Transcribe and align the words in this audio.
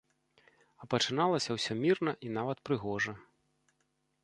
А 0.83 0.87
пачыналася 0.93 1.51
ўсё 1.59 1.77
мірна 1.83 2.11
і 2.29 2.33
нават 2.41 2.57
прыгожа. 2.69 3.13